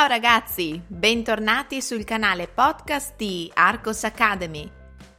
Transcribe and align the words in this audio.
Ciao 0.00 0.08
ragazzi, 0.08 0.82
bentornati 0.86 1.82
sul 1.82 2.04
canale 2.04 2.48
podcast 2.48 3.16
di 3.16 3.50
Arcos 3.52 4.02
Academy. 4.04 4.66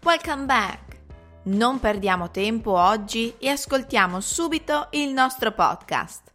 Welcome 0.02 0.46
back! 0.46 1.02
Non 1.43 1.80
perdiamo 1.80 2.31
tempo 2.31 2.71
oggi 2.71 3.36
e 3.38 3.49
ascoltiamo 3.49 4.20
subito 4.20 4.88
il 4.94 5.12
nostro 5.12 5.52
podcast. 5.52 6.34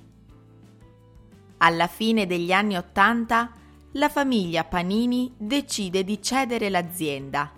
Alla 1.59 1.87
fine 1.87 2.27
degli 2.27 2.51
anni 2.51 2.77
Ottanta 2.77 3.61
la 3.97 4.09
famiglia 4.09 4.65
Panini 4.65 5.33
decide 5.37 6.03
di 6.03 6.21
cedere 6.21 6.69
l'azienda, 6.69 7.53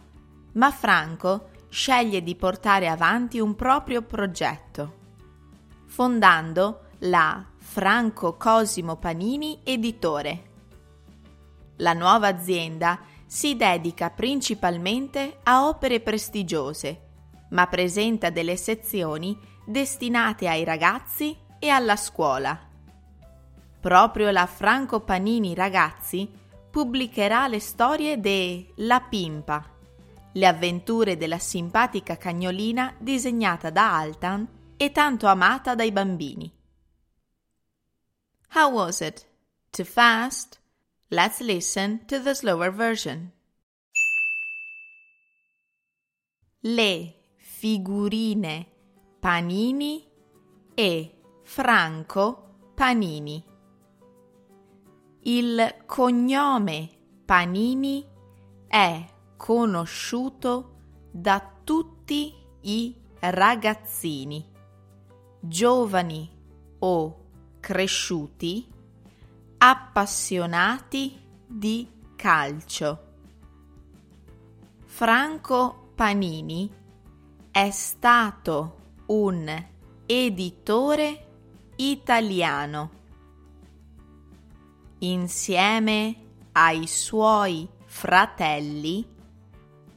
ma 0.52 0.70
Franco 0.70 1.50
sceglie 1.70 2.22
di 2.22 2.34
portare 2.36 2.88
avanti 2.88 3.38
un 3.38 3.54
proprio 3.54 4.02
progetto, 4.02 4.94
fondando 5.86 6.88
la 7.00 7.42
Franco 7.56 8.36
Cosimo 8.36 8.96
Panini 8.96 9.60
Editore. 9.64 10.42
La 11.76 11.94
nuova 11.94 12.28
azienda 12.28 13.00
si 13.24 13.56
dedica 13.56 14.10
principalmente 14.10 15.38
a 15.42 15.66
opere 15.66 16.00
prestigiose, 16.00 17.02
ma 17.50 17.66
presenta 17.66 18.28
delle 18.28 18.56
sezioni 18.56 19.38
destinate 19.64 20.48
ai 20.48 20.64
ragazzi 20.64 21.36
e 21.58 21.68
alla 21.70 21.96
scuola 21.96 22.66
proprio 23.86 24.32
la 24.32 24.46
Franco 24.46 24.98
Panini 24.98 25.54
Ragazzi 25.54 26.28
pubblicherà 26.72 27.46
le 27.46 27.60
storie 27.60 28.18
de 28.18 28.72
La 28.78 29.00
Pimpa, 29.00 29.64
le 30.32 30.46
avventure 30.48 31.16
della 31.16 31.38
simpatica 31.38 32.16
cagnolina 32.16 32.92
disegnata 32.98 33.70
da 33.70 33.96
Altan 33.96 34.74
e 34.76 34.90
tanto 34.90 35.28
amata 35.28 35.76
dai 35.76 35.92
bambini. 35.92 36.52
How 38.54 38.72
was 38.72 38.98
it? 38.98 39.24
Too 39.70 39.84
fast? 39.84 40.58
Let's 41.10 41.38
listen 41.38 42.06
to 42.06 42.20
the 42.20 42.34
slower 42.34 42.74
version. 42.74 43.30
Le 46.58 47.14
figurine 47.36 48.66
Panini 49.20 50.04
e 50.74 51.20
Franco 51.44 52.72
Panini. 52.74 53.54
Il 55.28 55.78
cognome 55.86 56.88
Panini 57.24 58.06
è 58.68 59.04
conosciuto 59.36 60.76
da 61.10 61.44
tutti 61.64 62.32
i 62.60 62.94
ragazzini, 63.18 64.48
giovani 65.40 66.30
o 66.78 67.24
cresciuti, 67.58 68.68
appassionati 69.58 71.18
di 71.44 71.88
calcio. 72.14 73.02
Franco 74.84 75.90
Panini 75.96 76.72
è 77.50 77.70
stato 77.72 78.76
un 79.06 79.64
editore 80.06 81.26
italiano 81.74 82.95
insieme 84.98 86.16
ai 86.52 86.86
suoi 86.86 87.68
fratelli, 87.84 89.06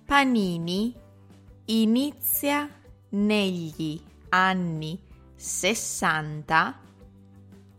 Panini 0.06 0.96
inizia 1.66 2.68
negli 3.10 4.02
anni 4.30 5.00
60 5.36 6.80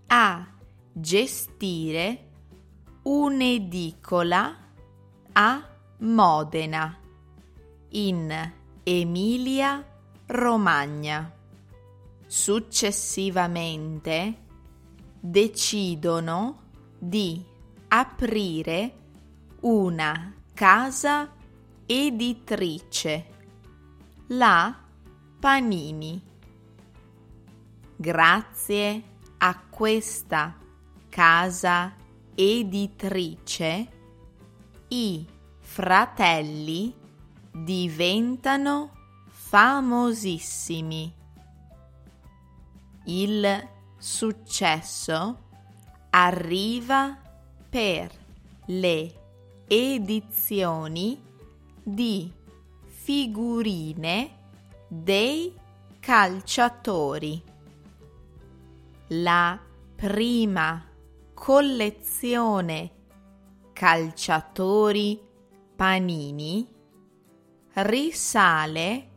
a 0.06 0.46
gestire 0.92 2.28
un'edicola 3.02 4.56
a 5.32 5.68
Modena, 5.98 6.98
in 7.90 8.52
Emilia 8.82 9.86
Romagna. 10.26 11.32
Successivamente 12.26 14.34
decidono 15.18 16.68
di 17.00 17.42
aprire 17.88 18.94
una 19.60 20.34
casa 20.52 21.32
editrice, 21.86 23.26
la 24.28 24.78
Panini. 25.40 26.22
Grazie 27.96 29.02
a 29.38 29.58
questa 29.70 30.56
casa 31.08 31.94
editrice, 32.34 33.88
i 34.88 35.26
fratelli 35.58 36.94
diventano 37.50 38.92
famosissimi. 39.26 41.14
Il 43.04 43.68
successo 43.96 45.48
arriva 46.10 47.18
per 47.68 48.10
le 48.66 49.12
edizioni 49.66 51.20
di 51.82 52.32
figurine 52.86 54.38
dei 54.88 55.52
calciatori. 56.00 57.42
La 59.08 59.58
prima 59.94 60.84
collezione 61.34 62.90
calciatori 63.72 65.20
panini 65.76 66.66
risale 67.72 69.08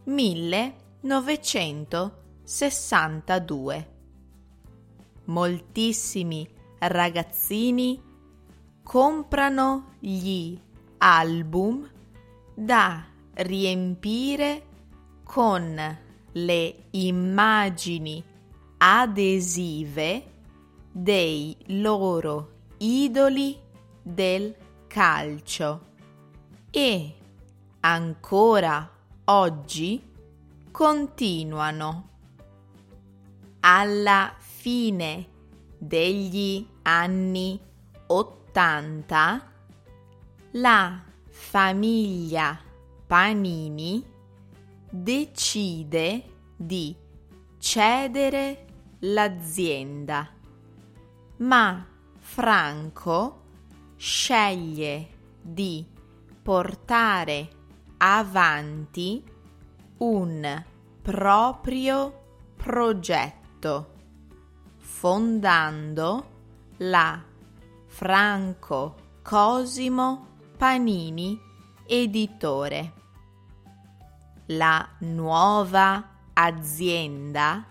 1000 0.05 0.82
1962. 1.03 3.91
Moltissimi 5.25 6.49
ragazzini 6.79 8.01
comprano 8.83 9.95
gli 10.01 10.59
album 10.99 11.89
da 12.55 13.05
riempire 13.35 14.63
con 15.25 15.99
le 16.33 16.85
immagini 16.91 18.23
adesive 18.79 20.25
dei 20.91 21.57
loro 21.67 22.51
idoli 22.79 23.57
del 24.03 24.57
calcio 24.87 25.91
e 26.71 27.15
ancora 27.81 28.91
oggi 29.25 30.11
continuano. 30.73 32.09
Alla 33.61 34.35
fine 34.39 35.29
degli 35.79 36.67
anni 36.83 37.61
80 38.07 39.53
la 40.53 41.01
famiglia 41.29 42.59
Panini 43.07 44.05
decide 44.91 46.25
di 46.57 46.97
cedere 47.59 48.65
l'azienda, 49.01 50.29
ma 51.39 51.87
Franco 52.19 53.43
sceglie 53.97 55.09
di 55.41 55.87
portare 56.43 57.49
avanti 57.99 59.32
un 60.03 60.65
proprio 61.01 62.13
progetto, 62.57 63.93
fondando 64.79 66.31
la 66.79 67.23
Franco 67.87 68.97
Cosimo 69.23 70.27
Panini 70.57 71.41
Editore. 71.87 72.93
La 74.47 74.89
nuova 74.99 76.09
azienda 76.33 77.65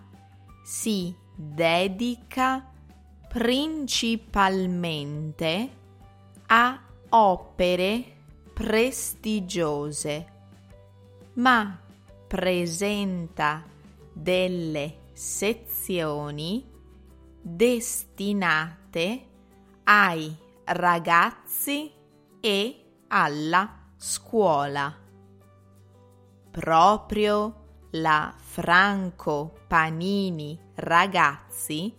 si 0.64 1.14
dedica 1.36 2.66
principalmente 3.28 5.70
a 6.48 6.82
opere 7.10 8.16
prestigiose, 8.54 10.28
ma 11.34 11.78
presenta 12.32 13.62
delle 14.14 15.10
sezioni 15.12 16.66
destinate 17.42 19.26
ai 19.84 20.34
ragazzi 20.64 21.92
e 22.40 22.86
alla 23.10 23.90
scuola. 23.98 24.96
Proprio 26.52 27.88
la 27.92 28.34
Franco 28.38 29.54
Panini 29.68 30.58
Ragazzi 30.76 31.94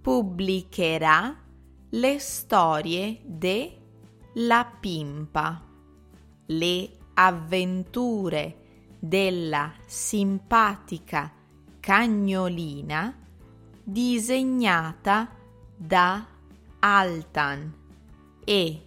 pubblicherà 0.00 1.36
le 1.88 2.18
storie 2.20 3.20
de 3.24 3.78
La 4.34 4.64
Pimpa, 4.78 5.60
le 6.46 6.98
avventure 7.14 8.59
della 9.00 9.72
simpatica 9.86 11.32
cagnolina 11.80 13.16
disegnata 13.82 15.28
da 15.74 16.26
Altan 16.78 17.74
e 18.44 18.82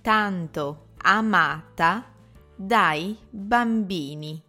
tanto 0.00 0.88
amata 0.98 2.04
dai 2.56 3.16
bambini. 3.30 4.42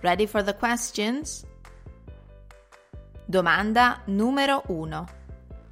Ready 0.00 0.26
for 0.26 0.42
the 0.42 0.56
questions? 0.56 1.44
Domanda 3.26 4.00
numero 4.06 4.62
1. 4.68 5.04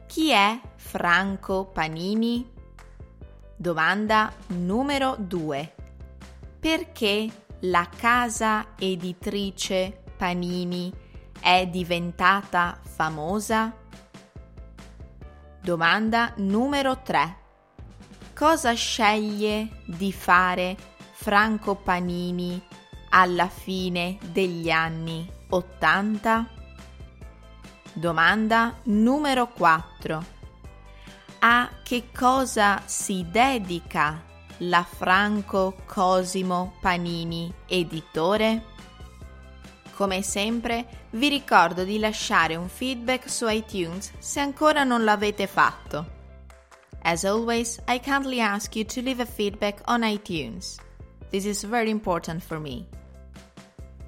Chi 0.07 0.31
è 0.31 0.61
Franco 0.77 1.67
Panini? 1.67 2.58
Domanda 3.61 4.33
numero 4.47 5.17
2. 5.19 5.75
Perché 6.61 7.29
la 7.63 7.89
casa 7.97 8.69
editrice 8.79 10.05
Panini 10.17 10.93
è 11.41 11.67
diventata 11.67 12.79
famosa? 12.81 13.75
Domanda 15.61 16.35
numero 16.37 17.03
3. 17.03 17.37
Cosa 18.33 18.73
sceglie 18.75 19.83
di 19.87 20.13
fare 20.13 20.77
Franco 21.15 21.75
Panini 21.75 22.63
alla 23.09 23.49
fine 23.49 24.19
degli 24.31 24.71
anni 24.71 25.29
80? 25.49 26.49
Domanda 27.93 28.79
numero 28.85 29.49
4. 29.49 30.38
A 31.41 31.71
che 31.85 32.09
cosa 32.13 32.83
si 32.87 33.25
dedica 33.31 34.21
la 34.59 34.83
Franco 34.83 35.77
Cosimo 35.87 36.75
Panini 36.81 37.53
editore? 37.69 38.65
Come 39.95 40.23
sempre 40.23 41.07
vi 41.11 41.29
ricordo 41.29 41.85
di 41.85 42.01
lasciare 42.01 42.57
un 42.57 42.69
feedback 42.69 43.31
su 43.31 43.47
iTunes 43.49 44.15
se 44.19 44.41
ancora 44.41 44.83
non 44.83 45.05
l'avete 45.05 45.47
fatto. 45.47 46.17
As 47.03 47.23
always, 47.23 47.81
I 47.87 48.01
kindly 48.01 48.41
ask 48.41 48.75
you 48.75 48.85
to 48.85 49.01
leave 49.01 49.23
a 49.23 49.27
feedback 49.27 49.81
on 49.87 50.01
iTunes. 50.03 50.77
This 51.31 51.45
is 51.45 51.65
very 51.65 51.89
important 51.91 52.43
for 52.43 52.59
me. 52.59 52.85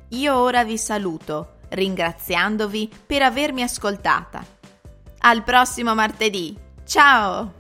Io 0.08 0.36
ora 0.36 0.64
vi 0.64 0.76
saluto, 0.76 1.58
ringraziandovi 1.68 2.90
per 3.06 3.22
avermi 3.22 3.62
ascoltata. 3.62 4.44
Al 5.18 5.44
prossimo 5.44 5.94
martedì! 5.94 6.68
Ciao! 6.90 7.59